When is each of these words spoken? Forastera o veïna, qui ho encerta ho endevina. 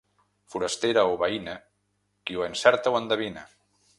Forastera 0.53 1.03
o 1.09 1.19
veïna, 1.25 1.53
qui 2.29 2.39
ho 2.39 2.47
encerta 2.49 2.95
ho 2.95 2.99
endevina. 3.03 3.47